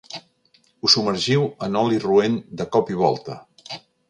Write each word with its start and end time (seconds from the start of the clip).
Ho 0.85 0.89
submergiu 0.93 1.43
en 1.67 1.77
oli 1.83 2.01
roent 2.07 2.41
de 2.63 2.69
cop 2.77 2.91
i 2.97 3.03
volta. 3.05 3.39